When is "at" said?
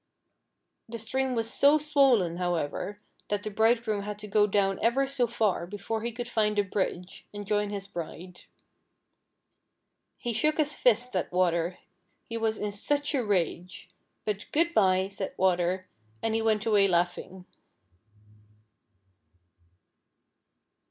11.15-11.31